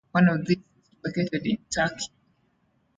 [0.13, 2.07] One of these is located in Turkey.